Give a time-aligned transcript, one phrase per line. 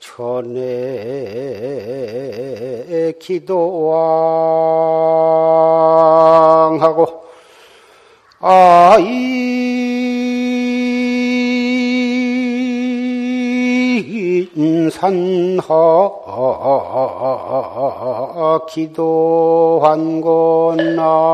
[0.00, 0.74] 전에
[3.18, 3.68] 기도왕하고
[8.40, 9.38] 아이
[14.90, 15.74] 산하
[18.68, 21.27] 기도한 건나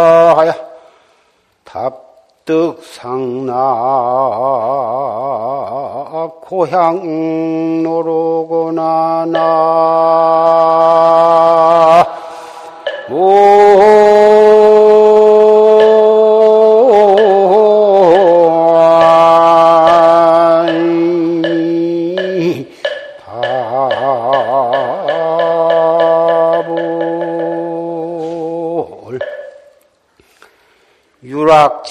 [0.00, 0.54] 홀봉사하야
[1.64, 3.52] 답득상나
[6.40, 9.40] 고향 노로구나 나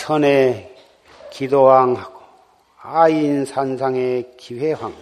[0.09, 0.75] 천에
[1.29, 2.19] 기도왕하고
[2.79, 4.97] 아인산상의 기회왕고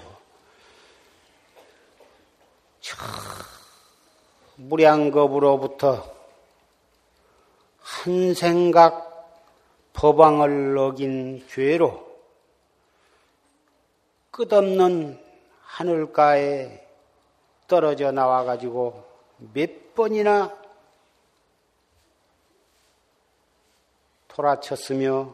[4.57, 6.13] 무량겁으로부터
[7.79, 9.31] 한 생각
[9.93, 12.05] 법왕을 어긴 죄로
[14.31, 15.23] 끝없는
[15.61, 16.85] 하늘가에
[17.65, 19.05] 떨어져 나와가지고
[19.53, 20.66] 몇 번이나
[24.37, 25.33] 돌아쳤으며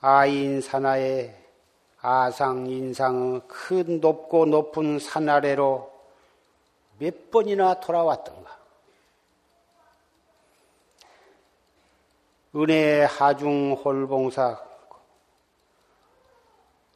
[0.00, 1.36] 아인 산하의
[2.00, 5.90] 아상 인상의 큰 높고 높은 산 아래로
[6.98, 8.58] 몇 번이나 돌아왔던가.
[12.54, 14.64] 은혜의 하중 홀봉사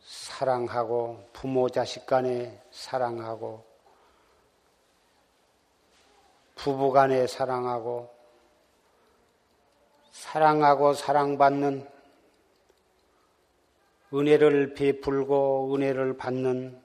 [0.00, 3.64] 사랑하고 부모 자식 간에 사랑하고
[6.54, 8.13] 부부 간에 사랑하고
[10.14, 11.86] 사랑하고 사랑받는
[14.14, 16.82] 은혜를 베풀고 은혜를 받는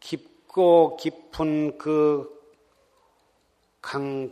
[0.00, 2.38] 깊고 깊은 그
[3.80, 4.30] 강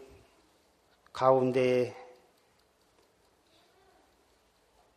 [1.15, 1.97] 가운데에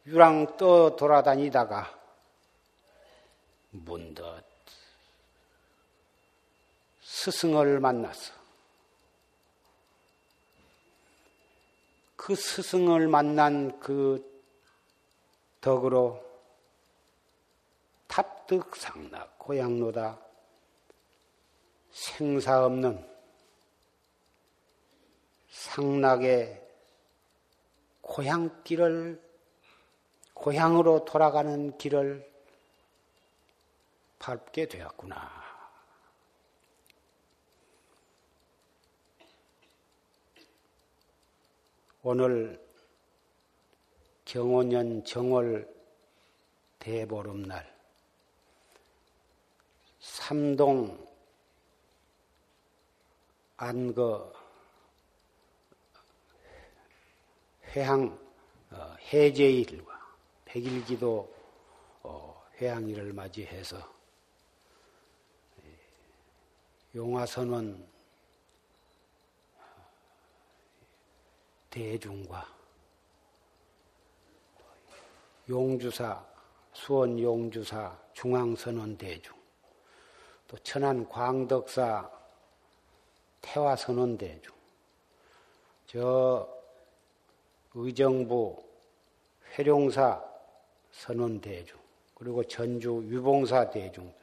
[0.07, 1.97] 유랑 떠 돌아다니다가
[3.69, 4.43] 문득
[7.01, 8.38] 스승을 만났어.
[12.29, 14.23] 그 스승을 만난 그
[15.61, 16.23] 덕으로
[18.05, 20.19] 탑득상락 고향로다
[21.89, 23.03] 생사 없는
[25.49, 26.61] 상락의
[28.01, 29.19] 고향길을
[30.35, 32.31] 고향으로 돌아가는 길을
[34.19, 35.48] 밟게 되었구나.
[42.11, 42.59] 오늘
[44.25, 45.71] 경호년 정월
[46.79, 47.71] 대보름날
[49.99, 51.07] 삼동
[53.57, 54.33] 안거
[57.75, 58.17] 회항
[58.71, 61.31] 어, 해제일과 백일기도
[62.01, 63.77] 어, 회항일을 맞이해서
[66.95, 67.98] 용화선은
[71.69, 72.59] 대중과
[75.49, 76.23] 용주사,
[76.73, 79.35] 수원 용주사, 중앙선원 대중,
[80.47, 82.09] 또 천안 광덕사,
[83.41, 84.53] 태화선원 대중,
[85.87, 86.47] 저
[87.73, 88.63] 의정부
[89.57, 90.23] 회룡사
[90.91, 91.79] 선원 대중,
[92.13, 94.13] 그리고 전주 유봉사 대중들,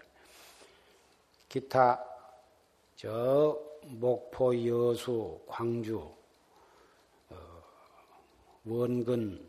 [1.48, 2.04] 기타
[2.94, 6.15] 저 목포 여수 광주
[8.66, 9.48] 원근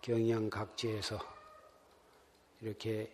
[0.00, 1.18] 경양 각지에서
[2.60, 3.10] 이렇게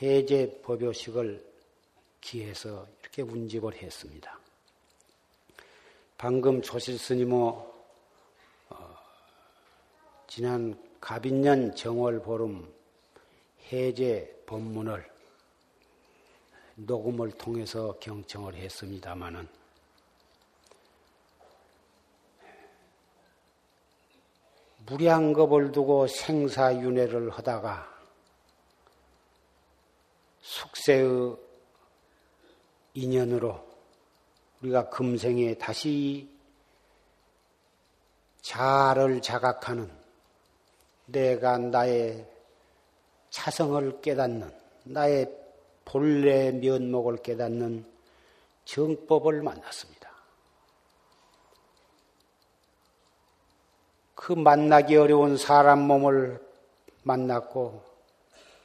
[0.00, 1.42] 해제 법요식을
[2.20, 4.38] 기해서 이렇게 운집을 했습니다.
[6.18, 8.98] 방금 조실 스님은 어,
[10.26, 12.70] 지난 가빈년 정월 보름
[13.72, 15.10] 해제 법문을
[16.74, 19.48] 녹음을 통해서 경청을 했습니다마는
[24.86, 27.94] 무량겁을 두고 생사윤회를 하다가
[30.40, 31.36] 숙세의
[32.94, 33.66] 인연으로
[34.62, 36.28] 우리가 금생에 다시
[38.40, 39.90] 자를 자각하는
[41.06, 42.26] 내가 나의
[43.30, 44.50] 차성을 깨닫는
[44.84, 45.30] 나의
[45.84, 47.84] 본래 면목을 깨닫는
[48.64, 49.95] 정법을 만났습니다.
[54.26, 56.44] 그 만나기 어려운 사람 몸을
[57.04, 57.80] 만났고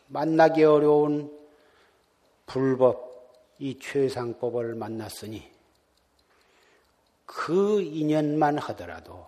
[0.07, 1.31] 만나기 어려운
[2.47, 5.47] 불법 이 최상법을 만났으니
[7.27, 9.27] 그 인연만 하더라도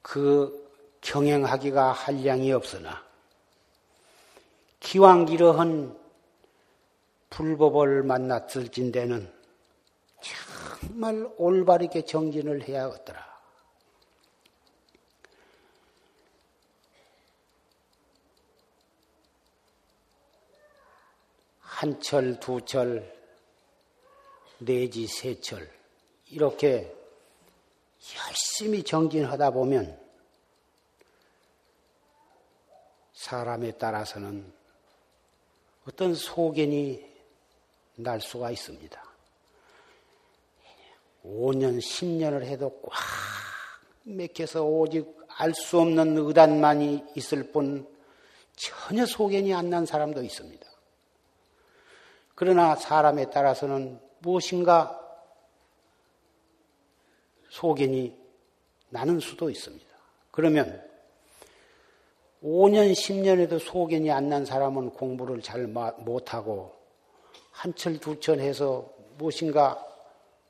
[0.00, 3.04] 그 경행하기가 한량이 없으나
[4.80, 5.94] 기왕 이러한
[7.28, 9.37] 불법을 만났을진대는
[10.88, 13.28] 정말 올바르게 정진을 해야겠더라.
[21.60, 23.14] 한 철, 두 철,
[24.58, 25.70] 내지 세 철,
[26.30, 26.92] 이렇게
[28.16, 30.00] 열심히 정진하다 보면
[33.12, 34.52] 사람에 따라서는
[35.86, 37.06] 어떤 소견이
[37.96, 39.07] 날 수가 있습니다.
[41.28, 42.94] 5년, 10년을 해도 꽉
[44.04, 47.86] 맥혀서 오직 알 수 없는 의단만이 있을 뿐
[48.56, 50.66] 전혀 소견이 안 난 사람도 있습니다.
[52.34, 54.98] 그러나 사람에 따라서는 무엇인가
[57.50, 58.16] 소견이
[58.90, 59.86] 나는 수도 있습니다.
[60.30, 60.82] 그러면
[62.42, 66.74] 5년, 10년에도 소견이 안 난 사람은 공부를 잘 못하고
[67.50, 68.88] 한철, 두철 해서
[69.18, 69.84] 무엇인가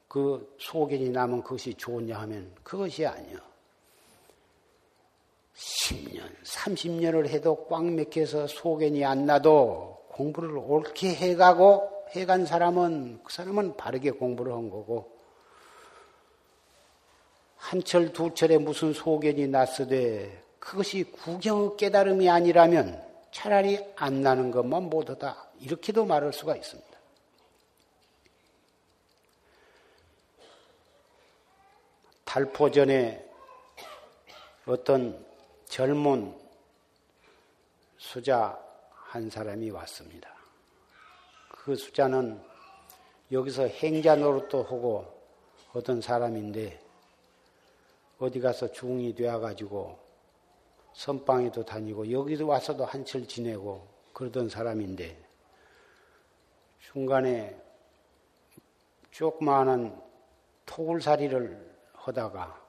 [0.08, 3.38] 그 소견이 나면 그것이 좋냐 하면 그것이 아니요.
[5.54, 13.76] 10년, 30년을 해도 꽉 맥혀서 소견이 안 나도 공부를 옳게 해가고 해간 사람은 그 사람은
[13.76, 15.18] 바르게 공부를 한 거고
[17.56, 26.06] 한철 두철에 무슨 소견이 났으되 그것이 구경 깨달음이 아니라면 차라리 안 나는 것만 못하다 이렇게도
[26.06, 26.87] 말할 수가 있습니다.
[32.38, 33.28] 달포 전에
[34.64, 35.26] 어떤
[35.64, 36.32] 젊은
[37.96, 38.56] 수자
[38.92, 40.32] 한 사람이 왔습니다.
[41.48, 42.40] 그 수자는
[43.32, 45.20] 여기서 행자 노릇도 하고
[45.72, 46.80] 어떤 사람인데
[48.20, 49.98] 어디 가서 중이 되어가지고
[50.92, 55.20] 선방에도 다니고 여기도 와서도 한철 지내고 그러던 사람인데
[56.78, 57.60] 중간에
[59.10, 60.00] 조그마한
[60.66, 61.77] 토굴살이를
[62.08, 62.68] 하다가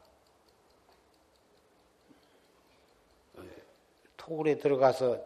[4.18, 5.18] 토굴에 들어가서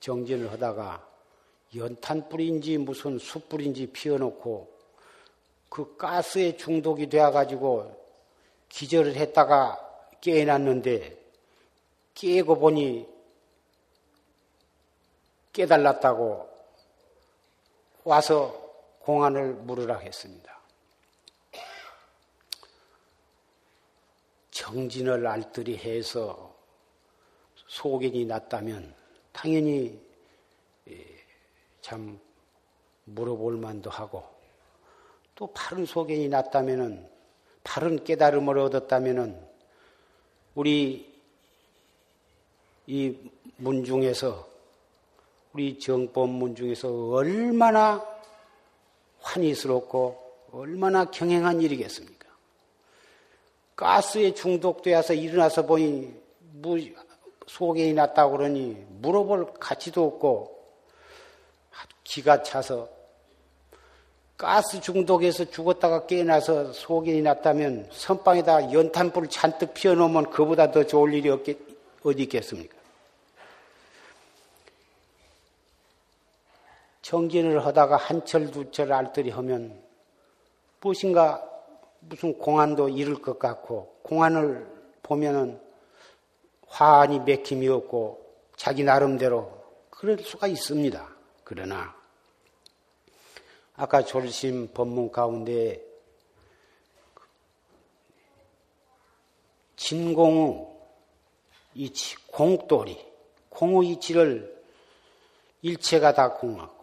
[0.00, 1.08] 정진을 하다가
[1.74, 4.70] 연탄불인지 무슨 숯불인지 피워놓고
[5.68, 7.96] 그 가스에 중독이 되어가지고
[8.68, 9.78] 기절을 했다가
[10.20, 11.18] 깨어났는데
[12.14, 13.08] 깨고 보니
[15.52, 16.48] 깨달았다고
[18.04, 18.52] 와서
[19.00, 20.49] 공안을 물으라 했습니다.
[24.60, 26.54] 정진을 알뜰히 해서
[27.66, 28.94] 소견이 났다면
[29.32, 29.98] 당연히
[30.86, 31.06] 예,
[31.80, 32.20] 참
[33.04, 34.22] 물어볼 만도 하고
[35.34, 37.08] 또 바른 소견이 났다면은
[37.64, 39.48] 바른 깨달음을 얻었다면은
[40.54, 41.10] 우리
[42.86, 43.16] 이
[43.56, 44.46] 문중에서
[45.54, 48.06] 우리 정법 문 중에서 얼마나
[49.20, 52.19] 환희스럽고 얼마나 경행한 일이겠습니까?
[53.80, 56.14] 가스에 중독되어서 일어나서 보니
[56.52, 56.76] 뭐
[57.46, 60.60] 소견이 났다고 그러니 물어볼 가치도 없고
[62.04, 62.90] 기가 차서
[64.36, 71.56] 가스 중독에서 죽었다가 깨어나서 소견이 났다면 선방에다 연탄불 잔뜩 피워놓으면 그보다 더 좋을 일이 없겠,
[72.04, 72.76] 어디 있겠습니까?
[77.00, 79.82] 정진을 하다가 한철 두철 알뜰히 하면
[80.82, 81.49] 무엇인가
[82.00, 84.66] 무슨 공안도 이룰 것 같고 공안을
[85.02, 85.60] 보면은
[86.66, 88.20] 화환이 맥힘이 없고
[88.56, 91.08] 자기 나름대로 그럴 수가 있습니다.
[91.44, 91.94] 그러나
[93.74, 95.82] 아까 졸심 법문 가운데
[99.76, 100.68] 진공의
[101.74, 102.98] 이치, 공돌이,
[103.48, 104.62] 공의 이치를
[105.62, 106.79] 일체가 다 공하고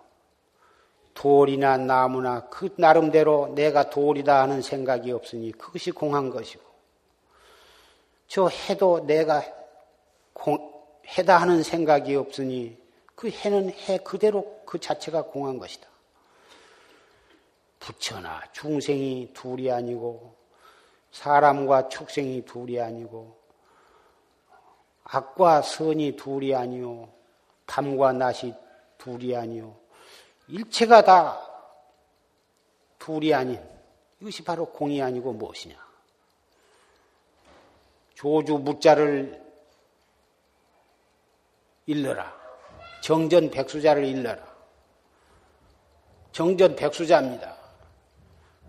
[1.17, 6.63] 돌이나 나무나 그 나름대로 내가 돌이다 하는 생각이 없으니 그것이 공한 것이고
[8.27, 9.43] 저 해도 내가
[10.33, 10.71] 공,
[11.17, 12.77] 해다 하는 생각이 없으니
[13.15, 15.87] 그 해는 해 그대로 그 자체가 공한 것이다.
[17.79, 20.35] 부처나 중생이 둘이 아니고
[21.11, 23.35] 사람과 축생이 둘이 아니고
[25.03, 27.09] 악과 선이 둘이 아니요
[27.65, 28.53] 담과 낫이
[28.99, 29.86] 둘이 아니요
[30.49, 31.41] 일체가 다
[32.99, 33.61] 둘이 아닌
[34.21, 35.75] 이것이 바로 공이 아니고 무엇이냐?
[38.15, 39.45] 조주 무자를
[41.85, 42.35] 일러라.
[43.01, 44.43] 정전 백수자를 일러라.
[46.31, 47.55] 정전 백수자입니다.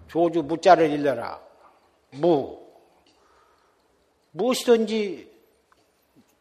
[0.07, 1.41] 조주 무자를 일러라.
[2.13, 2.67] 무.
[4.33, 5.33] 무엇이든지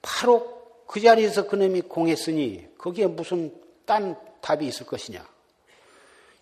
[0.01, 3.53] 바로 그 자리에서 그놈이 공했으니 거기에 무슨
[3.85, 5.27] 딴 답이 있을 것이냐.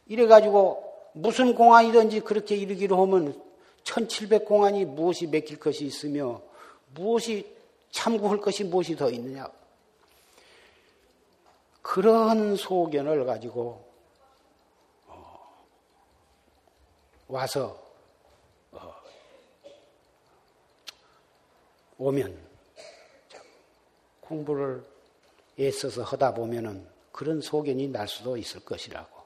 [0.07, 3.41] 이래가지고 무슨 공안이든지 그렇게 이르기로 하면
[3.83, 6.41] 1700 공안이 무엇이 맥힐 것이 있으며
[6.93, 7.55] 무엇이
[7.91, 9.49] 참고할 것이 무엇이 더 있느냐.
[11.81, 13.85] 그런 소견을 가지고
[15.07, 15.55] 어,
[17.27, 17.79] 와서
[18.71, 18.93] 어,
[21.99, 22.37] 오면
[24.19, 24.83] 공부를
[25.59, 29.23] 애써서 하다 보면은 그런 소견이 날 수도 있을 것이라고.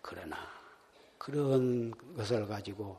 [0.00, 0.38] 그러나
[1.18, 2.96] 그런 것을 가지고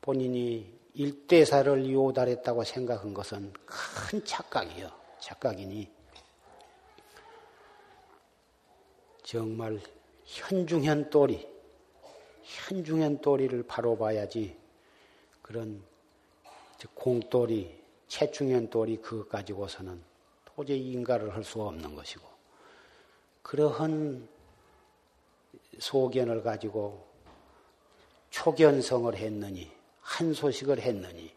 [0.00, 4.88] 본인이 일대사를 요달했다고 생각한 것은 큰 착각이요.
[5.18, 5.90] 착각이니
[9.24, 9.80] 정말
[10.24, 11.44] 현중현 또리,
[12.44, 14.56] 현중현 또리를 바로 봐야지
[15.42, 15.82] 그런
[16.94, 20.00] 공또리, 최중현 또리 그것 가지고서는
[20.44, 22.35] 도저히 인가를 할 수가 없는 것이고
[23.46, 24.28] 그러한
[25.78, 27.06] 소견을 가지고
[28.30, 31.32] 초견성을 했느니 한 소식을 했느니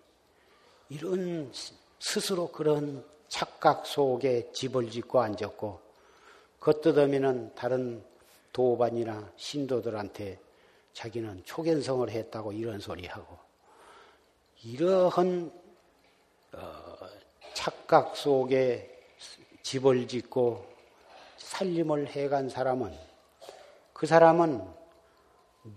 [0.89, 1.51] 이런
[1.99, 5.79] 스스로 그런 착각 속에 집을 짓고 앉았고
[6.59, 8.03] 겉뜯으면은 다른
[8.53, 10.39] 도반이나 신도들한테
[10.93, 13.37] 자기는 초견성을 했다고 이런 소리 하고
[14.63, 15.51] 이러한
[16.53, 16.97] 어,
[17.53, 18.99] 착각 속에
[19.61, 20.78] 집을 짓고
[21.39, 22.93] 살림을 해간 사람은
[23.93, 24.61] 그 사람은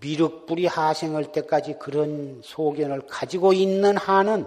[0.00, 4.47] 미륵불이 하생할 때까지 그런 소견을 가지고 있는 한은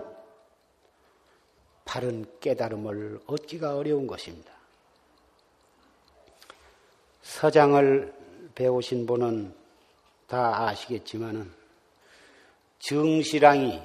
[1.83, 4.51] 바른 깨달음을 얻기가 어려운 것입니다.
[7.21, 8.13] 서장을
[8.55, 9.53] 배우신 분은
[10.27, 11.51] 다 아시겠지만은
[12.79, 13.81] 정시랑이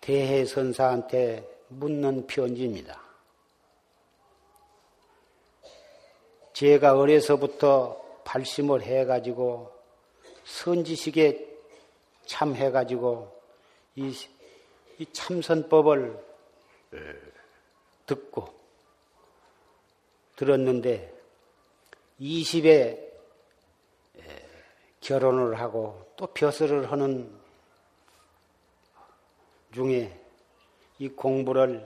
[0.00, 3.01] 대해선사한테 묻는 편지입니다.
[6.62, 9.72] 제가 어려서부터 발심을 해가지고
[10.44, 11.44] 선지식에
[12.24, 13.42] 참해가지고
[13.96, 14.14] 이,
[14.98, 16.24] 이 참선법을
[18.06, 18.54] 듣고
[20.36, 21.12] 들었는데
[22.20, 23.10] 20에
[25.00, 27.28] 결혼을 하고 또 벼슬을 하는
[29.74, 30.16] 중에
[31.00, 31.84] 이 공부를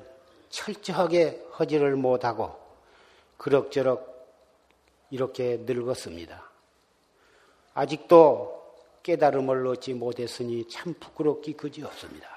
[0.50, 2.54] 철저하게 허지를 못하고
[3.38, 4.16] 그럭저럭
[5.11, 6.51] 이렇게 늙었습니다.
[7.75, 8.57] 아직도
[9.03, 12.29] 깨달음을 얻지 못했으니 참 부끄럽기 그지 없습니다.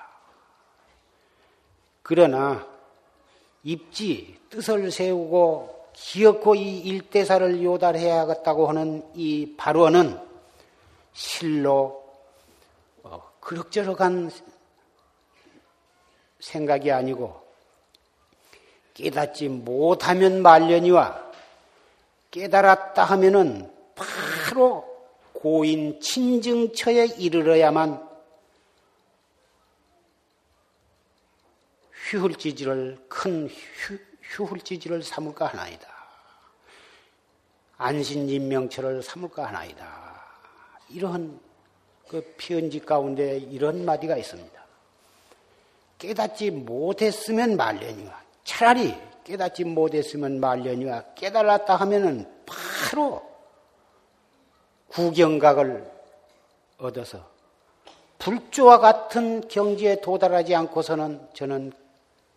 [2.03, 2.67] 그러나
[3.63, 10.19] 입지 뜻을 세우고 기어코 이 일대사를 요달해야겠다고 하는 이 발언은
[11.13, 12.03] 실로
[13.03, 14.31] 어, 그럭저럭한
[16.39, 17.41] 생각이 아니고
[18.93, 21.28] 깨닫지 못하면 말년이와
[22.31, 24.85] 깨달았다 하면은 바로
[25.33, 28.07] 고인 친증처에 이르러야만
[32.09, 35.87] 휘훌지지를 큰 휴, 휴훌지지를 삼을까 하나이다.
[37.77, 40.21] 안신인명처를 삼을까 하나이다.
[40.89, 41.39] 이러한
[42.07, 44.59] 그 편지 가운데 이런 마디가 있습니다.
[45.99, 53.21] 깨닫지 못했으면 말년이와 차라리 깨닫지 못했으면 말년이와 깨달았다 하면은 바로
[54.87, 55.87] 구경각을
[56.79, 57.29] 얻어서
[58.17, 61.71] 불조와 같은 경지에 도달하지 않고서는 저는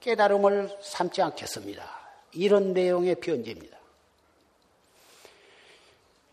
[0.00, 1.82] 깨달음을 삼지 않겠습니다.
[2.32, 3.78] 이런 내용의 편지입니다.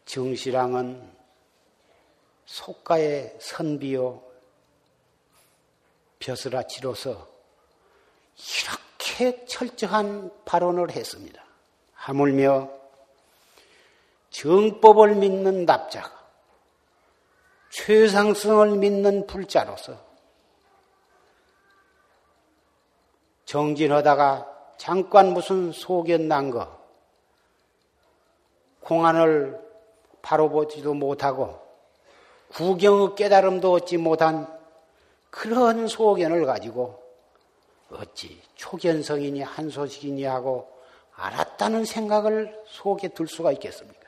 [0.05, 1.09] 정시랑은
[2.45, 4.21] 속가의 선비요
[6.19, 7.11] 벼슬아치로서
[8.35, 8.88] 이렇게
[9.47, 11.43] 철저한 발언을 했습니다.
[11.93, 12.69] 하물며
[14.29, 16.11] 정법을 믿는 납자가
[17.71, 19.97] 최상승을 믿는 불자로서
[23.45, 24.47] 정진하다가
[24.77, 26.79] 잠깐 무슨 소견 난 거,
[28.81, 29.59] 공안을
[30.21, 31.59] 바로 보지도 못하고
[32.53, 34.47] 구경의 깨달음도 얻지 못한
[35.29, 36.98] 그런 소견을 가지고
[37.91, 40.71] 어찌 초견성이니 한소식이니 하고
[41.13, 44.07] 알았다는 생각을 속에 들 수가 있겠습니까?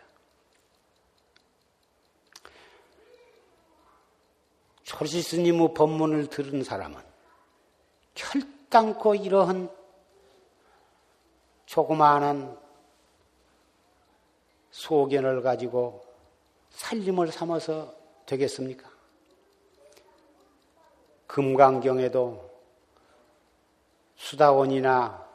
[4.83, 7.01] 초시 스님의 법문을 들은 사람은
[8.13, 9.69] 결단코 이러한
[11.65, 12.57] 조그마한
[14.71, 16.05] 소견을 가지고
[16.69, 17.95] 살림을 삼아서
[18.25, 18.89] 되겠습니까?
[21.27, 22.50] 금강경에도
[24.21, 25.27] 수다원이나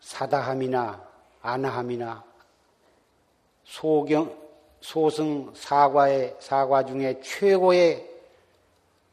[0.00, 1.02] 사다함이나
[1.40, 2.22] 아나함이나
[3.64, 4.36] 소경
[4.80, 8.08] 소승 사과의 사과 중에 최고의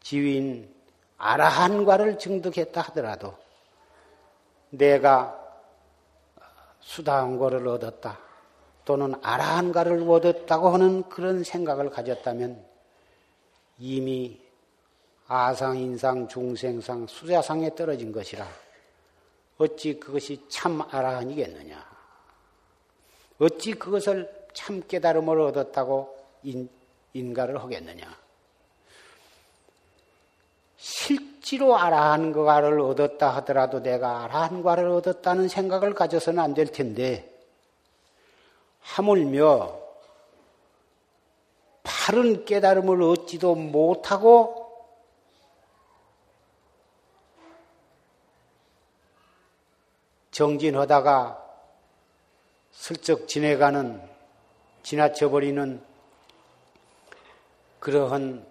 [0.02, 0.72] 지위인
[1.18, 3.36] 아라한과를 증득했다 하더라도
[4.70, 5.40] 내가
[6.82, 8.20] 수다한과를 얻었다
[8.84, 12.64] 또는 아라한과를 얻었다고 하는 그런 생각을 가졌다면
[13.80, 14.43] 이미
[15.34, 18.48] 아상, 인상, 중생상, 수자상에 떨어진 것이라
[19.58, 21.94] 어찌 그것이 참 아라한이겠느냐?
[23.40, 26.70] 어찌 그것을 참 깨달음을 얻었다고 인,
[27.14, 28.16] 인가를 하겠느냐?
[30.78, 37.30] 실제로 아라한과를 얻었다 하더라도 내가 아라한과를 얻었다는 생각을 가져서는 안 될 텐데
[38.82, 39.80] 하물며
[41.84, 44.63] 바른 깨달음을 얻지도 못하고
[50.34, 51.40] 정진하다가
[52.72, 54.02] 슬쩍 지내가는,
[54.82, 55.82] 지나쳐버리는
[57.80, 58.46] 그러한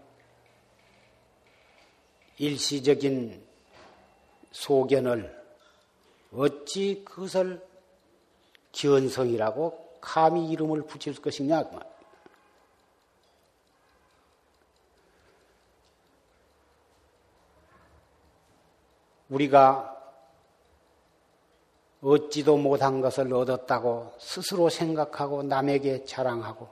[2.38, 3.44] 일시적인
[4.52, 5.42] 소견을
[6.32, 7.66] 어찌 그것을
[8.70, 11.64] 기원성이라고 감히 이름을 붙일 것이냐.
[19.28, 19.91] 우리가
[22.02, 26.68] 얻지도 못한 것을 얻었다고 스스로 생각하고 남에게 자랑하고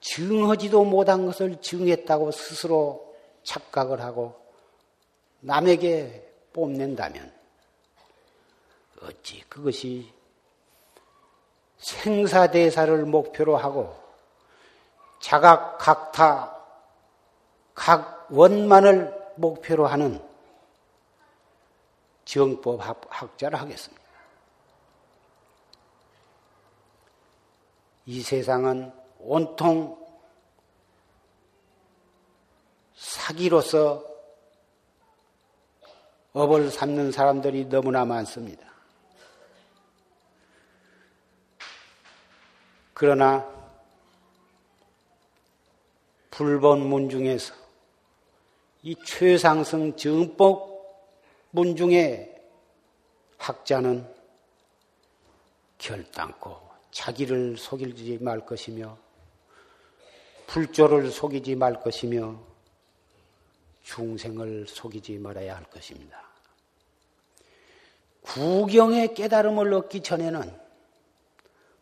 [0.00, 4.34] 증하지도 못한 것을 증했다고 스스로 착각을 하고
[5.40, 7.32] 남에게 뽐낸다면
[9.02, 10.12] 어찌 그것이
[11.78, 13.96] 생사대사를 목표로 하고
[15.20, 16.56] 자각 각타
[17.72, 20.20] 각 원만을 목표로 하는
[22.24, 24.07] 정법 학자를 하겠습니다.
[28.08, 30.02] 이 세상은 온통
[32.94, 34.02] 사기로서
[36.32, 38.66] 업을 삼는 사람들이 너무나 많습니다.
[42.94, 43.46] 그러나
[46.30, 47.54] 불본문 중에서
[48.84, 51.12] 이 최상승 정법
[51.50, 52.42] 문 중에
[53.36, 54.10] 학자는
[55.76, 58.96] 결단코 자기를 속이지 말 것이며
[60.46, 62.38] 불조를 속이지 말 것이며
[63.84, 66.22] 중생을 속이지 말아야 할 것입니다.
[68.22, 70.58] 구경의 깨달음을 얻기 전에는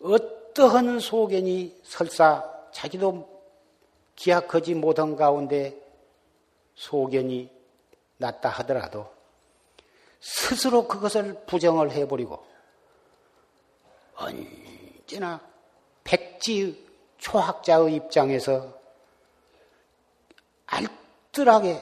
[0.01, 3.43] 어떠한 소견이 설사 자기도
[4.15, 5.77] 기약하지 못한 가운데
[6.75, 7.51] 소견이
[8.19, 9.11] 났다 하더라도
[10.21, 12.45] 스스로 그것을 부정을 해버리고
[15.07, 15.41] 어찌나
[16.03, 16.85] 백지
[17.19, 18.77] 초학자의 입장에서
[20.67, 21.81] 알뜰하게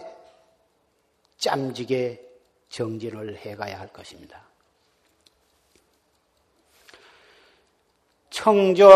[1.39, 2.21] 짬지게
[2.69, 4.45] 정진을 해가야 할 것입니다.
[8.31, 8.89] 청정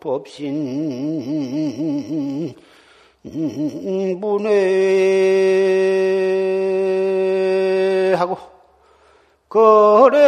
[0.00, 1.14] 법신
[8.14, 8.38] 문외하고
[9.48, 10.18] 거래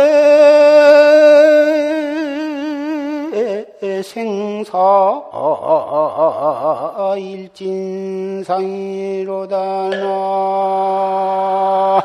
[4.03, 5.23] 생사
[7.19, 9.57] 일진상이로다
[9.91, 12.03] 나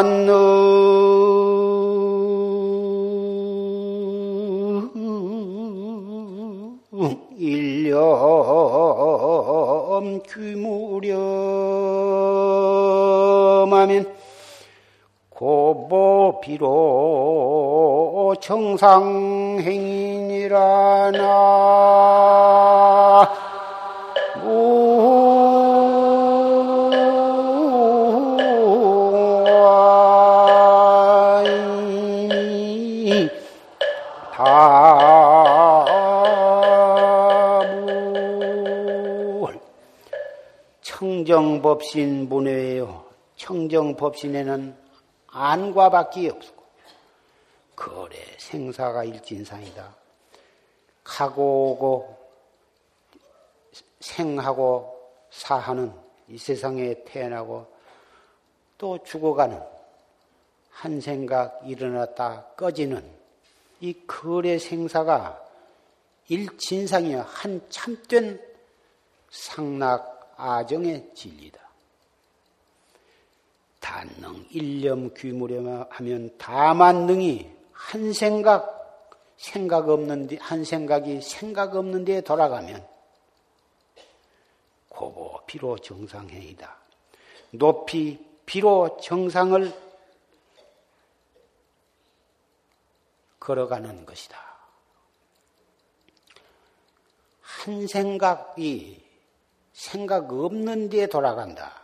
[0.00, 0.30] 단느
[7.36, 8.00] 일념
[10.26, 11.26] 규무렴하면
[15.28, 22.49] 고보 비로 정상행인이라 나
[41.60, 43.04] 청정법신 문외예요.
[43.36, 44.76] 청정법신에는
[45.28, 46.64] 안과 밖이 없고
[47.76, 49.94] 거래 생사가 일진상이다.
[51.04, 52.16] 가고 오고
[54.00, 55.92] 생하고 사하는
[56.28, 57.66] 이 세상에 태어나고
[58.78, 59.60] 또 죽어가는
[60.70, 63.04] 한 생각 일어났다 꺼지는
[63.80, 65.42] 이 거래 생사가
[66.28, 68.40] 일진상이야 한 참된
[69.30, 71.60] 상락 아정의 진리다.
[73.80, 78.78] 단능 일념 귀무렴 하면 다만능이 한 생각
[79.36, 82.86] 생각 없는 데 한 생각이 생각 없는 데에 돌아가면
[84.90, 86.76] 고보 비로 정상행이다.
[87.52, 89.90] 높이 비로 정상을
[93.40, 94.38] 걸어가는 것이다.
[97.40, 99.09] 한 생각이
[99.80, 101.80] 생각 없는 데에 돌아간다.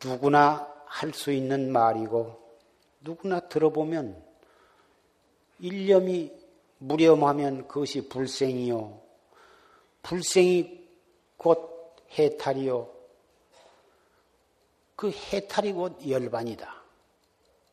[0.00, 2.40] 누구나 할 수 있는 말이고
[3.00, 4.24] 누구나 들어보면
[5.58, 6.32] 일념이
[6.78, 9.00] 무렴하면 그것이 불생이요.
[10.02, 10.86] 불생이
[11.36, 12.94] 곧 해탈이요.
[14.94, 16.80] 그 해탈이 곧 열반이다.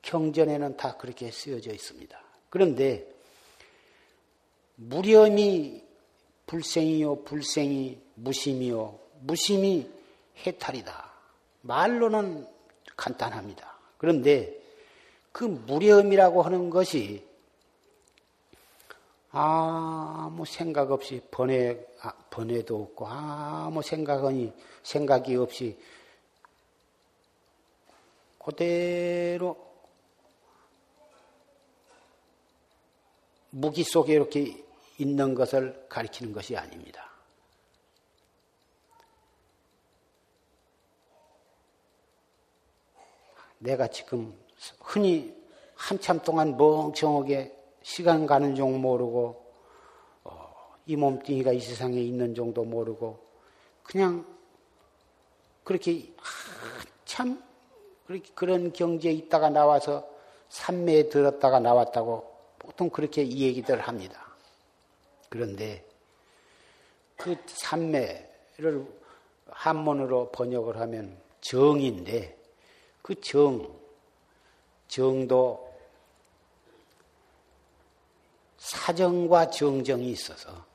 [0.01, 2.19] 경전에는 다 그렇게 쓰여져 있습니다.
[2.49, 3.07] 그런데
[4.77, 5.84] 무렴이
[6.47, 9.89] 불생이요, 불생이 무심이요, 무심이
[10.45, 11.11] 해탈이다.
[11.61, 12.47] 말로는
[12.95, 13.77] 간단합니다.
[13.97, 14.61] 그런데
[15.31, 17.25] 그 무렴이라고 하는 것이
[19.31, 25.77] 아무 생각 없이 번외, 아, 번외도 없고 아무 생각이, 생각이 없이
[28.39, 29.57] 그대로
[33.49, 34.64] 무기 속에 이렇게
[34.97, 37.09] 있는 것을 가리키는 것이 아닙니다.
[43.59, 44.33] 내가 지금
[44.79, 45.35] 흔히
[45.75, 49.45] 한참 동안 멍청하게 시간 가는 종 모르고
[50.23, 50.53] 어,
[50.85, 53.19] 이 몸뚱이가 이 세상에 있는 정도 모르고
[53.83, 54.25] 그냥
[55.63, 57.43] 그렇게 한참
[58.05, 60.07] 그렇게 그런 경지에 있다가 나와서
[60.49, 64.24] 산매에 들었다가 나왔다고 보통 그렇게 이 얘기들 합니다.
[65.35, 65.85] 그런데
[67.17, 68.87] 그 산매를
[69.47, 72.37] 한문으로 번역을 하면 정인데
[73.01, 73.77] 그 정,
[74.87, 75.69] 정도
[78.57, 80.65] 사정과 정정이 있어서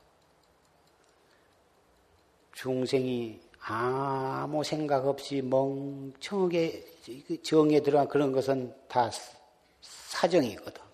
[2.53, 6.85] 중생이 아무 생각 없이 멍청하게
[7.27, 9.09] 그 정에 들어간 그런 것은 다
[9.81, 10.90] 사정이거든.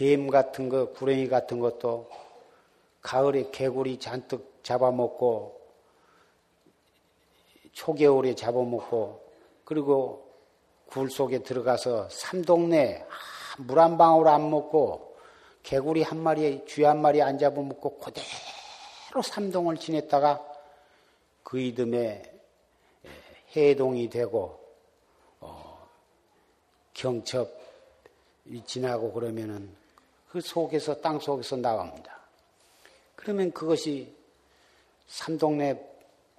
[0.00, 2.08] 뱀 같은 거, 구렁이 같은 것도
[3.02, 5.60] 가을에 개구리 잔뜩 잡아먹고
[7.72, 9.22] 초겨울에 잡아먹고
[9.66, 10.26] 그리고
[10.86, 13.06] 굴 속에 들어가서 삼동네
[13.58, 15.18] 물 한 방울 안 먹고
[15.62, 20.42] 개구리 한 마리, 쥐한 마리 안 잡아먹고 그대로 삼동을 지냈다가
[21.42, 22.22] 그 이듬해
[23.54, 24.64] 해동이 되고
[25.40, 25.86] 어,
[26.94, 27.50] 경첩이
[28.64, 29.78] 지나고 그러면은
[30.30, 32.20] 그 속에서 땅 속에서 나옵니다.
[33.16, 34.14] 그러면 그것이
[35.08, 35.88] 삼동네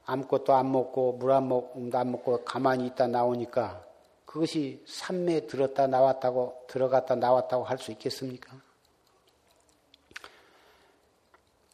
[0.06, 3.86] 아무것도 안 먹고 물 안 먹고 안 먹고 가만히 있다 나오니까
[4.26, 8.56] 그것이 산매에 들었다 나왔다고 들어갔다 나왔다고 할 수 있겠습니까?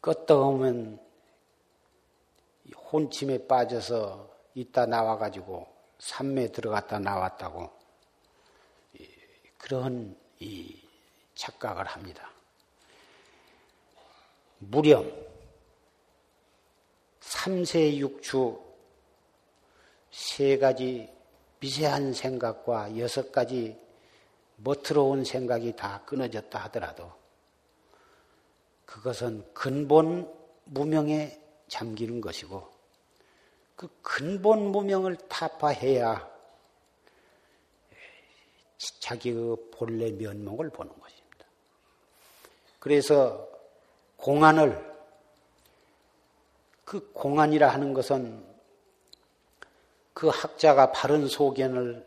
[0.02, 0.98] 껐다 오면
[2.92, 5.66] 혼침에 빠져서 있다 나와가지고
[6.00, 7.70] 산매에 들어갔다 나왔다고
[9.56, 10.87] 그런 이
[11.38, 12.30] 착각을 합니다.
[14.58, 15.10] 무렴
[17.20, 18.60] 삼세 육추
[20.10, 21.08] 세 가지
[21.60, 23.78] 미세한 생각과 여섯 가지
[24.56, 27.12] 멋스러운 생각이 다 끊어졌다 하더라도
[28.84, 30.28] 그것은 근본
[30.64, 32.68] 무명에 잠기는 것이고
[33.76, 36.28] 그 근본 무명을 타파해야
[39.00, 41.17] 자기의 본래 면목을 보는 것입니다.
[42.78, 43.48] 그래서
[44.16, 44.86] 공안을
[46.84, 48.44] 그 공안이라 하는 것은
[50.14, 52.04] 그 학자가 바른 소견을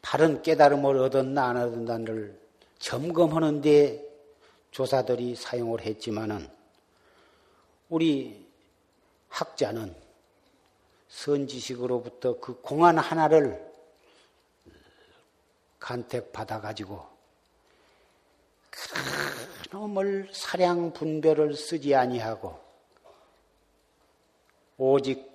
[0.00, 2.38] 바른 깨달음을 얻었나 안 얻었나를
[2.78, 4.02] 점검하는 데
[4.70, 6.48] 조사들이 사용을 했지만은
[7.88, 8.46] 우리
[9.28, 9.94] 학자는
[11.08, 13.64] 선지식으로부터 그 공안 하나를
[15.78, 17.04] 간택받아 가지고
[19.70, 22.58] 그놈을 사량 분별을 쓰지 아니하고
[24.78, 25.28] 오직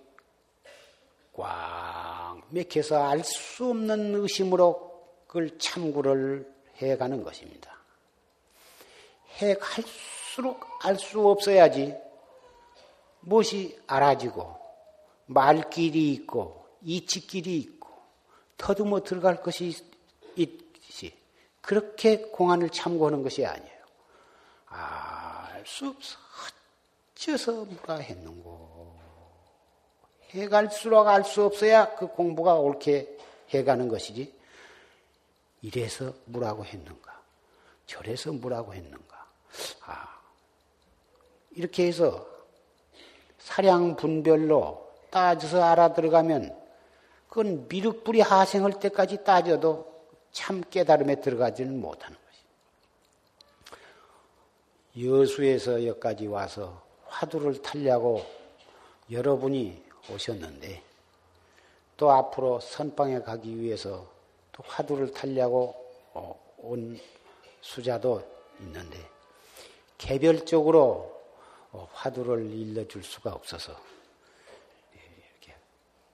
[1.33, 4.91] 꽉 맥혀서 알 수 없는 의심으로
[5.27, 7.77] 그걸 참고를 해가는 것입니다.
[9.37, 11.95] 해갈수록 알 수 없어야지
[13.21, 14.55] 무엇이 알아지고
[15.25, 17.89] 말 길이 있고 이치 길이 있고
[18.57, 19.73] 터듬어 들어갈 것이
[20.35, 21.17] 있지
[21.61, 23.80] 그렇게 공안을 참고하는 것이 아니에요.
[24.71, 26.17] 알 수 없어.
[27.11, 28.99] 어째서 뭐라 했는고.
[30.29, 33.17] 해갈수록 알 수 없어야 그 공부가 옳게
[33.49, 34.33] 해가는 것이지.
[35.61, 37.21] 이래서 뭐라고 했는가.
[37.85, 39.27] 저래서 뭐라고 했는가.
[39.85, 40.19] 아,
[41.51, 42.25] 이렇게 해서
[43.39, 46.57] 사량 분별로 따져서 알아들어가면
[47.27, 49.91] 그건 미륵불이 하생할 때까지 따져도
[50.31, 52.30] 참 깨달음에 들어가지는 못하는 것이.
[54.97, 58.25] 여수에서 여기까지 와서 화두를 타려고
[59.09, 60.83] 여러분이 오셨는데
[61.97, 64.09] 또 앞으로 선방에 가기 위해서
[64.51, 65.75] 또 화두를 타려고
[66.13, 66.99] 어, 온
[67.61, 68.23] 수자도
[68.59, 68.99] 있는데
[69.97, 71.21] 개별적으로
[71.71, 73.71] 어, 화두를 일러줄 수가 없어서
[74.93, 75.55] 이렇게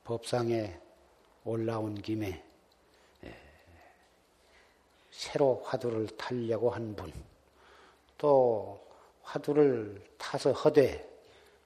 [0.03, 0.77] 법상에
[1.45, 2.43] 올라온 김에
[5.17, 7.11] 새로 화두를 타려고 한 분,
[8.17, 8.80] 또
[9.21, 11.08] 화두를 타서 허되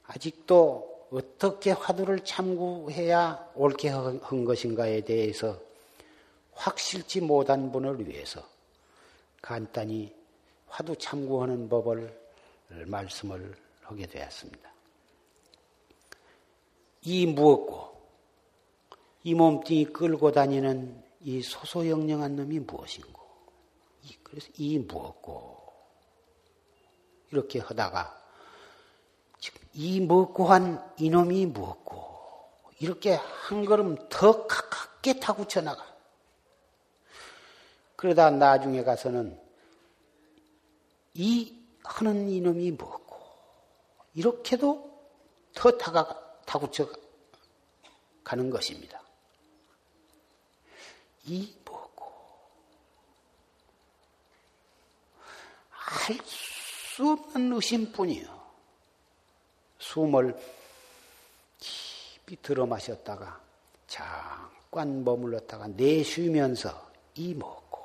[0.04, 5.60] 아직도 어떻게 화두를 참고해야 옳게 한 것인가에 대해서
[6.54, 8.48] 확실치 못한 분을 위해서
[9.42, 10.14] 간단히
[10.68, 12.18] 화두 참고하는 법을
[12.86, 14.72] 말씀을 하게 되었습니다.
[17.04, 17.92] 이 무엇고?
[19.24, 23.22] 이 몸뚱이 끌고 다니는 이 소소영령한 놈이 무엇인고?
[24.24, 25.61] 그래서 이 무엇고
[27.32, 28.22] 이렇게 하다가
[29.74, 32.12] 이 먹고 한 이놈이 무엇고
[32.80, 35.86] 이렇게 한 걸음 더 가깝게 타고 쳐나가.
[37.96, 39.39] 그러다 나중에 가서는
[41.13, 43.17] 이 하는 이놈이 무엇고
[44.13, 44.91] 이렇게도
[45.54, 46.89] 더 타가, 타고쳐
[48.24, 49.02] 가는 것입니다.
[51.26, 51.62] 이할
[57.02, 58.42] 수 없는 의심뿐이요.
[59.80, 60.40] 숨을
[61.58, 63.42] 깊이 들어 마셨다가
[63.88, 67.82] 잠깐 머물렀다가 내쉬면서 이 먹고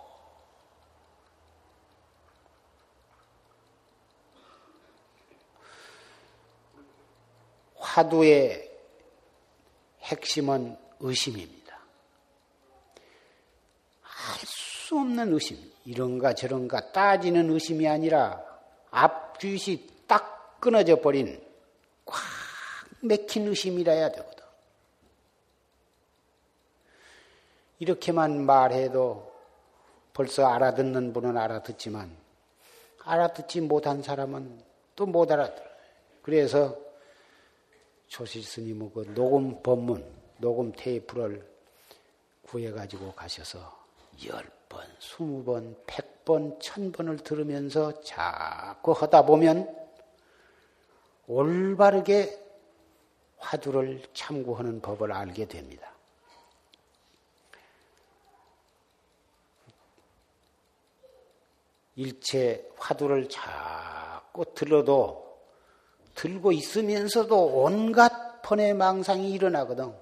[7.76, 8.70] 화두의
[10.02, 11.80] 핵심은 의심입니다.
[14.02, 15.58] 할 수 없는 의심.
[15.84, 18.55] 이런가 저런가 따지는 의심이 아니라
[18.96, 21.38] 앞뒤시 딱 끊어져 버린
[22.06, 22.16] 꽉
[23.02, 24.44] 맥힌 의심이라야 되거든.
[27.78, 29.34] 이렇게만 말해도
[30.14, 32.16] 벌써 알아듣는 분은 알아듣지만
[33.04, 34.64] 알아듣지 못한 사람은
[34.96, 35.68] 또 못 알아들어요.
[36.22, 36.74] 그래서
[38.08, 41.46] 조실 스님은 그 녹음 법문, 녹음 테이프를
[42.44, 43.75] 구해가지고 가셔서
[44.24, 49.72] 열 번, 스무 번, 백 번, 천 번을 들으면서 자꾸 하다 보면
[51.28, 52.36] 올바르게
[53.38, 55.92] 화두를 참고하는 법을 알게 됩니다.
[61.94, 65.38] 일체 화두를 자꾸 들어도
[66.14, 69.94] 들고 있으면서도 온갖 번의 망상이 일어나거든.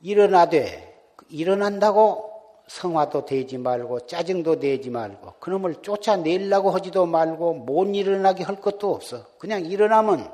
[0.00, 2.27] 일어나되 일어난다고
[2.68, 9.24] 성화도 되지 말고 짜증도 내지 말고 그놈을 쫓아내려고 하지도 말고 못 일어나게 할 것도 없어.
[9.38, 10.30] 그냥 일어나면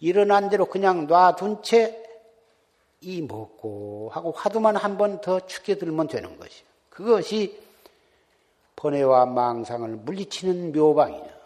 [0.00, 2.04] 일어난 대로 그냥 놔둔 채
[3.00, 6.64] 이 먹고 하고 화두만 한 번 더 축게 들면 되는 것이.
[6.90, 7.60] 그것이
[8.74, 11.38] 번뇌와 망상을 물리치는 묘방이냐.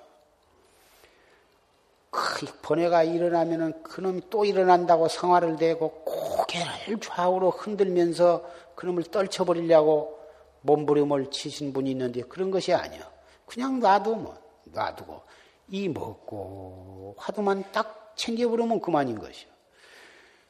[2.10, 10.21] 그 번뇌가 일어나면은 그놈이 또 일어난다고 성화를 대고 꼭 어깨를 좌우로 흔들면서 그놈을 떨쳐버리려고
[10.62, 13.10] 몸부림을 치신 분이 있는데 그런 것이 아니야.
[13.46, 15.22] 그냥 놔도 뭐 놔두고
[15.68, 19.50] 이 먹고 화두만 딱 챙겨버리면 그만인 것이요.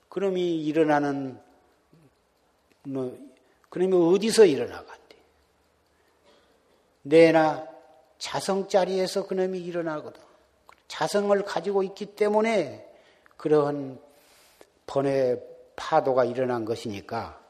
[0.09, 1.41] 그놈이 일어나는
[2.85, 3.19] 뭐
[3.71, 5.17] 그놈이 어디서 일어나간대?
[7.03, 7.67] 내나
[8.19, 10.23] 자성 자리에서 그놈이 일어나거든.
[10.89, 12.87] 자성을 가지고 있기 때문에
[13.37, 13.99] 그러한
[14.87, 15.43] 번외
[15.75, 17.42] 파도가 일어난 것이니까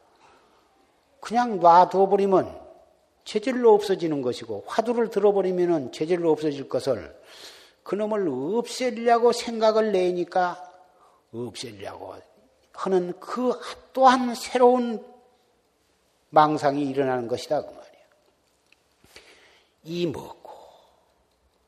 [1.22, 2.60] 그냥 놔둬버리면
[3.24, 7.16] 체질로 없어지는 것이고 화두를 들어버리면 체질로 없어질 것을
[7.84, 10.68] 그놈을 없애려고 생각을 내니까
[11.32, 12.16] 없애려고
[12.72, 13.56] 하는 그
[13.92, 15.06] 또한 새로운
[16.30, 18.02] 망상이 일어나는 것이다 그 말이야.
[19.84, 20.50] 이 먹고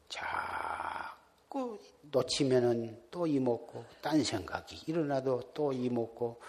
[0.08, 1.78] 자꾸
[2.10, 6.40] 놓치면은 또 이 먹고 딴 생각이 일어나도 또 이 먹고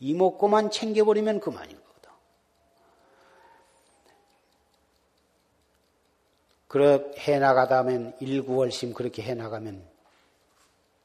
[0.00, 2.10] 이 먹고만 챙겨버리면 그만인 거거든.
[6.72, 9.86] 그렇게 해나가다면 일구월심 그렇게 해나가면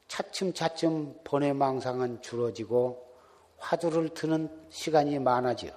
[0.08, 3.06] 차츰차츰 번외망상은 줄어지고
[3.58, 5.67] 화두를 드는 시간이 많아져.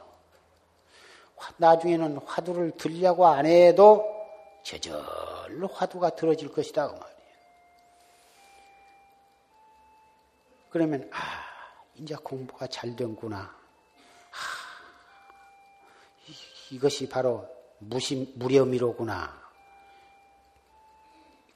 [1.56, 4.06] 나중에는 화두를 들려고 안 해도
[4.62, 6.86] 저절로 화두가 들어질 것이다.
[6.86, 7.20] 그 말이에요.
[10.70, 11.18] 그러면, 아,
[11.96, 13.38] 이제 공부가 잘 된구나.
[13.38, 13.56] 아,
[16.70, 17.48] 이것이 바로
[17.78, 19.39] 무심, 무렴이로구나.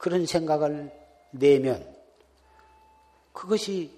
[0.05, 0.93] 그런 생각을
[1.31, 1.97] 내면
[3.33, 3.91] 그것이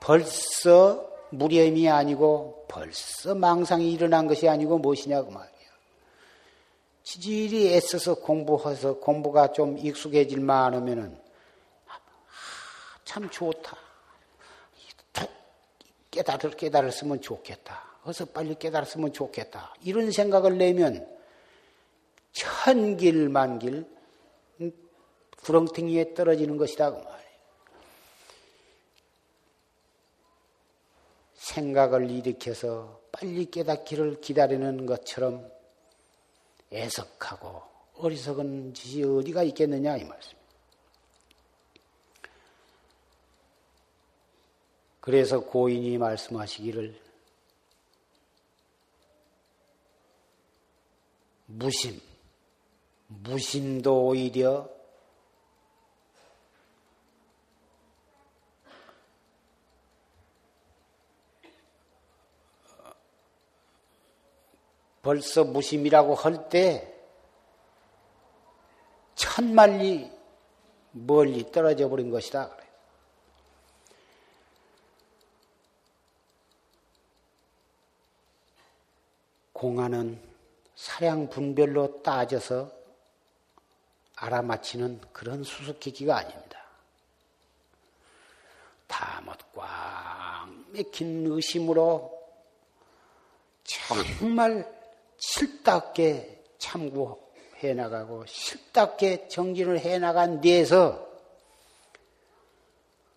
[0.00, 5.50] 벌써 무렴이 아니고 벌써 망상이 일어난 것이 아니고 무엇이냐고 말이야.
[7.02, 11.20] 지질이 애써서 공부해서 공부가 좀 익숙해질만 하면은
[11.88, 11.98] 아,
[13.04, 13.76] 참 좋다.
[16.10, 17.82] 깨달을 깨달았으면 좋겠다.
[18.02, 19.74] 어서 빨리 깨달았으면 좋겠다.
[19.82, 21.06] 이런 생각을 내면
[22.32, 23.95] 천길만길
[25.46, 27.16] 구렁텅이에 떨어지는 것이다 그 말이에요.
[31.34, 35.48] 생각을 일으켜서 빨리 깨닫기를 기다리는 것처럼
[36.72, 37.62] 애석하고
[37.94, 40.36] 어리석은 짓이 어디가 있겠느냐 이 말씀.
[45.00, 47.00] 그래서 고인이 말씀하시기를
[51.46, 52.00] 무심,
[53.06, 54.75] 무심도 오히려
[65.06, 66.92] 벌써 무심이라고 할 때
[69.14, 70.10] 천만리
[70.90, 72.50] 멀리 떨어져 버린 것이다.
[79.52, 80.20] 공안은
[80.74, 82.72] 사량 분별로 따져서
[84.16, 86.64] 알아맞히는 그런 수수께끼가 아닙니다.
[88.88, 92.12] 다못 꽉 맥힌 의심으로
[93.62, 94.75] 정말
[95.26, 101.04] 실답게 참고해 나가고 실답게 정진을 해 나간 뒤에서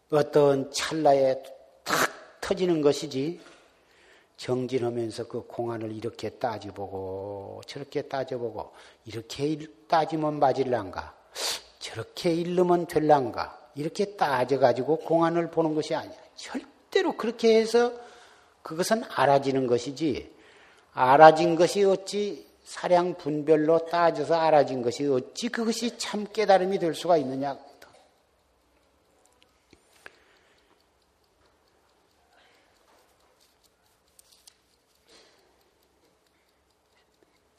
[0.09, 1.43] 어떤 찰나에
[1.83, 1.95] 탁
[2.41, 3.39] 터지는 것이지
[4.37, 8.73] 정진하면서 그 공안을 이렇게 따져보고 저렇게 따져보고
[9.05, 11.15] 이렇게 따지면 맞을란가
[11.77, 16.17] 저렇게 읽으면 될란가 이렇게 따져가지고 공안을 보는 것이 아니야.
[16.35, 17.93] 절대로 그렇게 해서
[18.63, 20.38] 그것은 알아지는 것이지
[20.93, 27.57] 알아진 것이 어찌 사량 분별로 따져서 알아진 것이 어찌 그것이 참 깨달음이 될 수가 있느냐.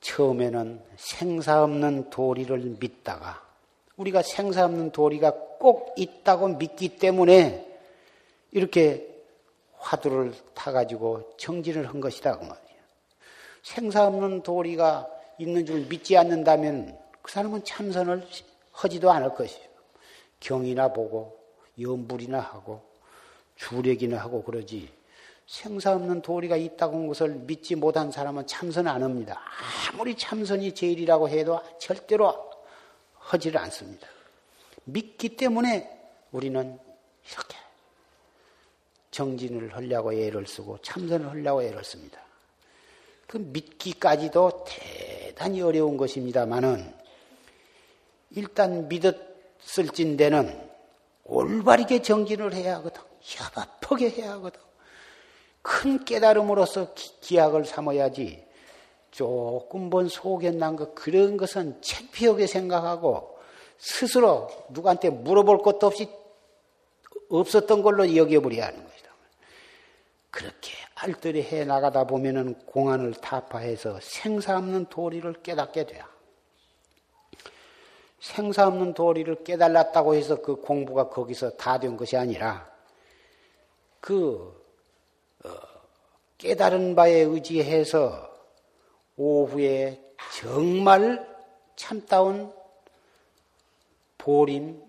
[0.00, 3.42] 처음에는 생사 없는 도리를 믿다가
[3.96, 7.66] 우리가 생사 없는 도리가 꼭 있다고 믿기 때문에
[8.50, 9.06] 이렇게
[9.76, 12.38] 화두를 타가지고 정진을 한 것이다.
[12.38, 12.69] 그 말이에요.
[13.62, 15.08] 생사 없는 도리가
[15.38, 18.26] 있는 줄 믿지 않는다면 그 사람은 참선을
[18.72, 19.68] 하지도 않을 것이에요.
[20.40, 21.38] 경이나 보고
[21.78, 22.82] 연불이나 하고
[23.56, 24.90] 주력이나 하고 그러지
[25.46, 29.40] 생사 없는 도리가 있다고 한 것을 믿지 못한 사람은 참선 안 합니다.
[29.92, 32.50] 아무리 참선이 제일이라고 해도 절대로
[33.18, 34.06] 하지를 않습니다.
[34.84, 35.90] 믿기 때문에
[36.32, 36.78] 우리는
[37.28, 37.56] 이렇게
[39.10, 42.20] 정진을 하려고 애를 쓰고 참선을 하려고 애를 씁니다.
[43.30, 46.92] 그 믿기까지도 대단히 어려운 것입니다만은
[48.30, 50.68] 일단 믿었을진 데는
[51.22, 53.00] 올바르게 정진을 해야 하거든.
[53.20, 54.60] 협업하게 해야 하거든.
[55.62, 58.44] 큰 깨달음으로서 기약을 삼아야지
[59.12, 63.38] 조금 본 속에 난 것, 그런 것은 창피하게 생각하고
[63.78, 66.08] 스스로 누구한테 물어볼 것도 없이
[67.28, 69.10] 없었던 걸로 여겨버려야 하는 것이다.
[70.32, 76.04] 그렇게 알뜰히 해 나가다 보면은 공안을 타파해서 생사 없는 도리를 깨닫게 돼요.
[78.20, 82.70] 생사 없는 도리를 깨달았다고 해서 그 공부가 거기서 다 된 것이 아니라
[84.00, 84.62] 그
[85.44, 85.50] 어,
[86.36, 88.30] 깨달은 바에 의지해서
[89.16, 90.02] 오후에
[90.38, 91.26] 정말
[91.76, 92.52] 참다운
[94.18, 94.82] 보림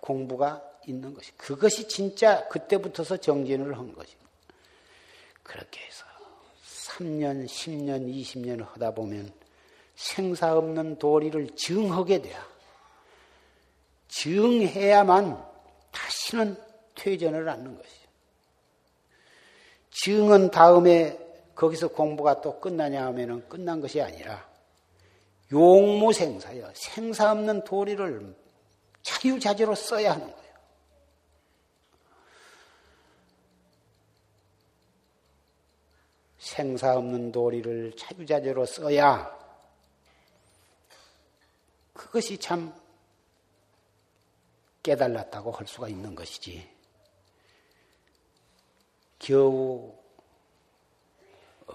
[0.00, 4.29] 공부가 있는 것이 그것이 진짜 그때부터서 정진을 한 것입니다.
[5.50, 6.04] 그렇게 해서
[6.64, 9.32] 3년, 10년, 20년 하다 보면
[9.96, 12.40] 생사 없는 도리를 증하게 돼요.
[14.06, 15.44] 증해야만
[15.90, 16.56] 다시는
[16.94, 18.08] 퇴전을 않는 것이죠.
[19.90, 21.18] 증은 다음에
[21.56, 24.48] 거기서 공부가 또 끝나냐 하면은 끝난 것이 아니라
[25.50, 28.36] 용무생사여 생사 없는 도리를
[29.02, 30.40] 자유자재로 써야 하는 거예요.
[36.50, 39.38] 생사 없는 도리를 자유자재로 써야
[41.92, 42.74] 그것이 참
[44.82, 46.68] 깨달았다고 할 수가 있는 것이지.
[49.20, 49.94] 겨우
[51.68, 51.74] 어,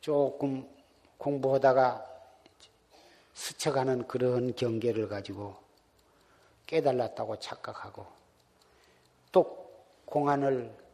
[0.00, 0.68] 조금
[1.18, 2.06] 공부하다가
[3.34, 5.56] 스쳐가는 그런 경계를 가지고
[6.66, 8.06] 깨달았다고 착각하고
[9.32, 9.68] 또
[10.04, 10.85] 공안을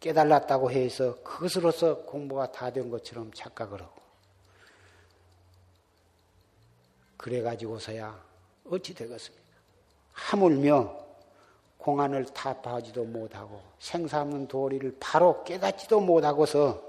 [0.00, 4.02] 깨달았다고 해서 그것으로서 공부가 다 된 것처럼 착각을 하고
[7.16, 8.24] 그래가지고서야
[8.70, 9.44] 어찌 되겠습니까?
[10.12, 11.06] 하물며
[11.78, 16.82] 공안을 타파하지도 못하고 생사 없는 도리를 바로 깨닫지도 못하고서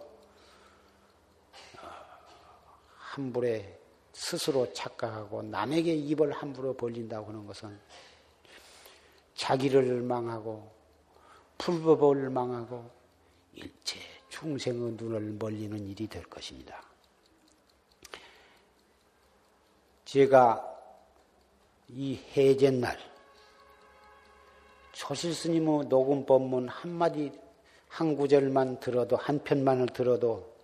[2.97, 3.79] 함부에
[4.13, 7.79] 스스로 착각하고 남에게 입을 함부로 벌린다고 하는 것은
[9.35, 10.71] 자기를 망하고
[11.59, 12.96] 불법을 망하고
[13.57, 13.99] 일체
[14.29, 16.81] 중생의 눈을 멀리는 일이 될 것입니다.
[20.05, 20.63] 제가
[21.89, 22.97] 이 해제날
[24.93, 27.31] 초실 스님의 녹음 법문 한마디
[27.87, 30.55] 한 구절만 들어도 한 편만을 들어도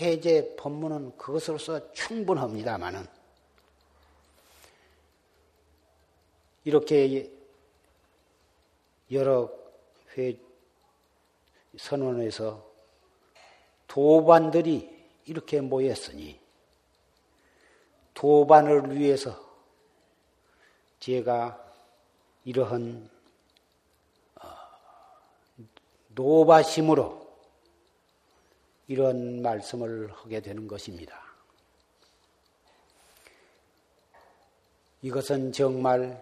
[0.00, 3.06] 해제 법문은 그것으로서 충분합니다마는
[6.64, 7.30] 이렇게
[9.10, 9.50] 여러
[10.16, 10.36] 회
[11.78, 12.66] 선언에서
[13.86, 16.38] 도반들이 이렇게 모였으니
[18.14, 19.38] 도반을 위해서
[21.00, 21.72] 제가
[22.44, 23.08] 이러한
[26.08, 27.28] 노바심으로
[28.88, 31.22] 이런 말씀을 하게 되는 것입니다.
[35.02, 36.20] 이것은 정말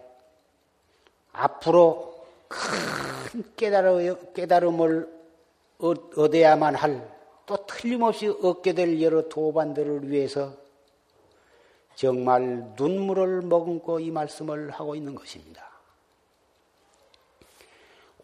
[1.31, 5.16] 앞으로 큰 깨달음을
[5.79, 7.17] 얻어야만 할
[7.47, 10.53] 또 틀림없이 얻게 될 여러 도반들을 위해서
[11.95, 15.65] 정말 눈물을 머금고 이 말씀을 하고 있는 것입니다.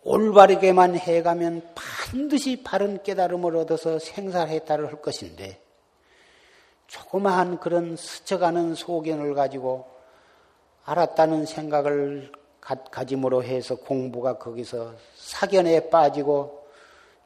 [0.03, 5.61] 올바르게만 해가면 반드시 바른 깨달음을 얻어서 생사해탈을 할 것인데
[6.87, 9.87] 조그마한 그런 스쳐가는 소견을 가지고
[10.83, 12.29] 알았다는 생각을
[12.59, 16.62] 가, 짐으로 해서 공부가 거기서 사견에 빠지고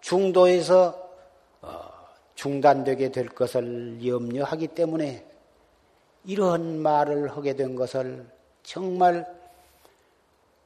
[0.01, 1.09] 중도에서
[1.61, 1.89] 어,
[2.35, 5.25] 중단되게 될 것을 염려하기 때문에
[6.25, 8.25] 이러한 말을 하게 된 것을
[8.63, 9.25] 정말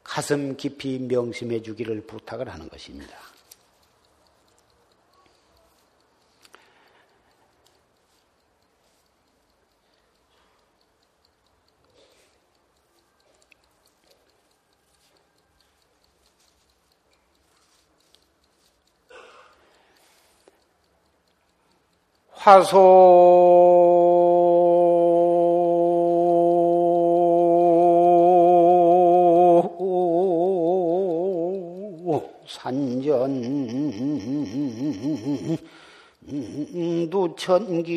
[0.04, 3.31] 가슴 깊이 명심해 주기를 부탁을 하는 것입니다.
[22.44, 22.74] 화소
[32.48, 33.42] 산전
[37.12, 37.92] 두천기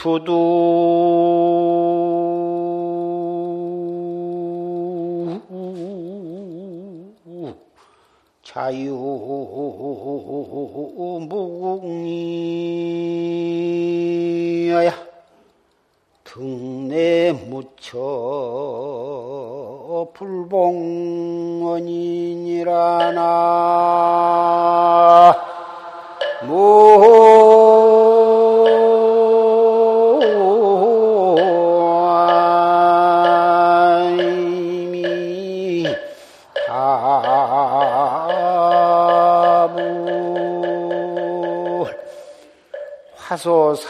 [0.00, 0.59] 두두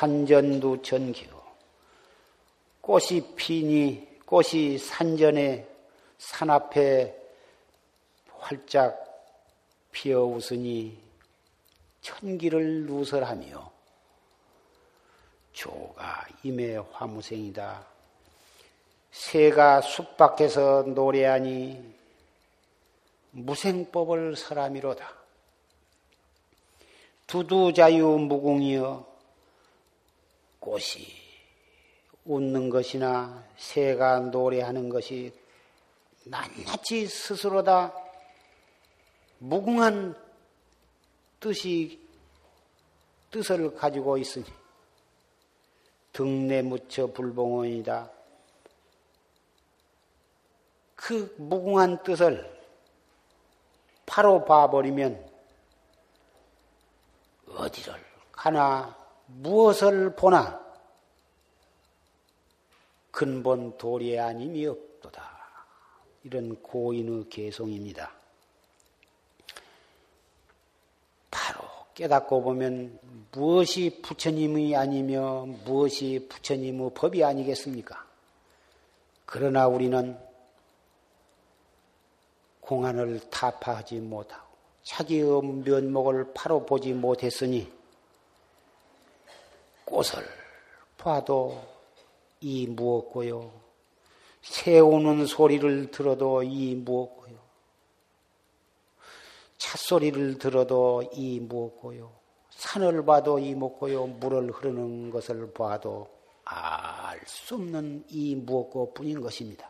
[0.01, 1.27] 산전도 전교
[2.81, 5.69] 꽃이 피니 꽃이 산전에
[6.17, 7.15] 산 앞에
[8.39, 8.99] 활짝
[9.93, 10.97] 피어 웃으니
[12.01, 13.71] 천기를 누설하며
[15.53, 17.87] 조가 임의 화무생이다.
[19.13, 21.95] 새가 숲 밖에서 노래하니
[23.33, 25.13] 무생법을 사람이로다.
[27.27, 29.10] 두두자유 무궁이여
[30.61, 31.07] 꽃이
[32.25, 35.33] 웃는 것이나 새가 노래하는 것이
[36.25, 37.93] 낱낱이 스스로 다
[39.39, 40.15] 무궁한
[41.41, 41.99] 뜻이
[43.31, 44.45] 뜻을 가지고 있으니
[46.13, 48.11] 등내 묻혀 불봉원이다.
[50.95, 52.61] 그 무궁한 뜻을
[54.05, 55.31] 바로 봐버리면
[57.49, 57.95] 어디를
[58.33, 59.00] 가나
[59.37, 60.61] 무엇을 보나
[63.11, 65.31] 근본 도리의 아님이 없도다.
[66.25, 68.13] 이런 고인의 개송입니다.
[71.31, 71.61] 바로
[71.95, 72.99] 깨닫고 보면
[73.33, 78.07] 무엇이 부처님이 아니며 무엇이 부처님의 법이 아니겠습니까?
[79.25, 80.19] 그러나 우리는
[82.61, 84.47] 공안을 타파하지 못하고
[84.83, 87.80] 자기의 면목을 바로 보지 못했으니
[89.91, 90.25] 꽃을
[90.97, 91.61] 봐도
[92.41, 93.53] 이 무엇고요.
[94.43, 97.39] 새우는 소리를 들어도 이 무엇고요.
[99.59, 102.11] 찻소리를 들어도 이 무엇고요.
[102.51, 104.07] 산을 봐도 이 무엇고요.
[104.07, 106.09] 물을 흐르는 것을 봐도
[106.45, 109.69] 알 수 없는 이 무엇고 뿐인 것입니다.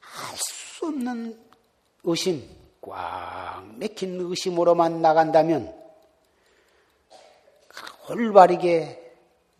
[0.00, 1.38] 알 수 없는
[2.04, 2.42] 의심,
[2.80, 5.85] 꽉 맥힌 의심으로만 나간다면
[8.08, 9.14] 올바르게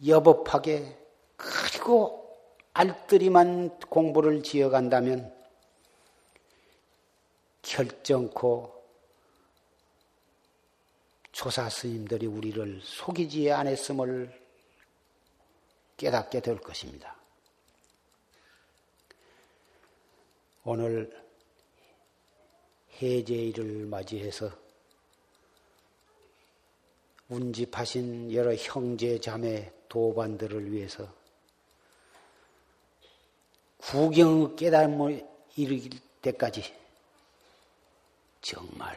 [0.07, 0.97] 여법하게
[1.37, 2.39] 그리고
[2.73, 5.35] 알뜰히만 공부를 지어간다면
[7.63, 8.73] 결정코
[11.33, 14.47] 조사 스님들이 우리를 속이지 않았음을
[15.97, 17.17] 깨닫게 될 것입니다.
[20.65, 21.11] 오늘
[23.01, 24.66] 해제일을 맞이해서
[27.29, 31.07] 운집하신 여러 형제 자매 도반들을 위해서
[33.79, 36.75] 구경의 깨달음을 이르길 때까지
[38.41, 38.97] 정말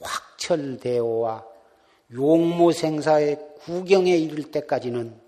[0.00, 1.46] 확철대오와
[2.12, 5.20] 용모생사의 구경에 이를 때까지는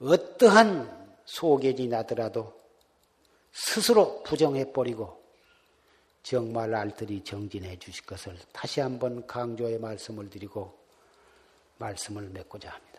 [0.00, 2.52] 어떠한 소견이 나더라도
[3.52, 5.21] 스스로 부정해버리고
[6.22, 10.78] 정말 알뜰히 정진해 주실 것을 다시 한번 강조의 말씀을 드리고
[11.78, 12.91] 말씀을 맺고자 합니다.